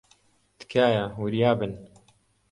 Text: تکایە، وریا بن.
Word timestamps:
تکایە، 0.59 1.03
وریا 1.21 1.51
بن. 1.59 1.71